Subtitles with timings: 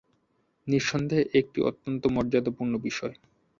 [0.67, 3.15] নিঃসন্দেহে এটি ছিল অত্যন্ত মর্যাদাপূর্ণ বিষয়।